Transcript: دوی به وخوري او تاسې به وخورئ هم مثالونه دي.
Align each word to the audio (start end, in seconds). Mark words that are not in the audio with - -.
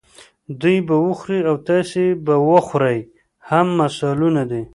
دوی 0.61 0.77
به 0.87 0.95
وخوري 1.05 1.39
او 1.49 1.55
تاسې 1.67 2.03
به 2.25 2.35
وخورئ 2.49 2.99
هم 3.49 3.67
مثالونه 3.79 4.43
دي. 4.51 4.63